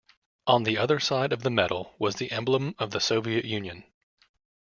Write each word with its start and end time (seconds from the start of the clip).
On 0.47 0.63
the 0.63 0.79
other 0.79 0.99
side 0.99 1.31
of 1.31 1.43
the 1.43 1.51
medal 1.51 1.93
was 1.99 2.15
the 2.15 2.31
emblem 2.31 2.73
of 2.79 2.89
the 2.89 2.99
Soviet 2.99 3.45
Union. 3.45 3.83